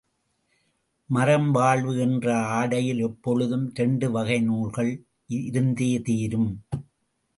மறம் 1.09 1.51
வாழ்வு 1.51 1.93
என்ற 1.97 2.25
ஆடையில் 2.37 2.99
எப்பொழுதும் 2.99 3.71
இரண்டு 3.73 4.11
வகை 4.11 4.39
நூல்கள் 4.41 4.91
இருந்தே 5.27 5.91
தீரும். 6.01 6.51